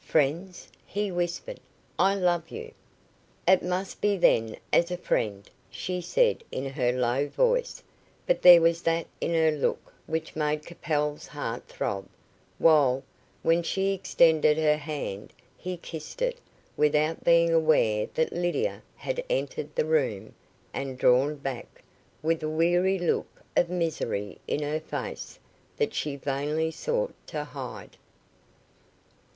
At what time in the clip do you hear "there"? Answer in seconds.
8.41-8.61